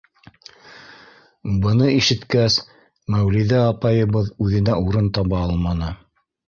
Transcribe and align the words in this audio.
Быны 1.65 1.91
ишеткәс, 1.97 2.57
Мәүлиҙә 3.17 3.61
апайыбыҙ 3.69 4.35
үҙенә 4.47 4.81
урын 4.89 5.17
таба 5.21 5.49
алманы. 5.51 5.97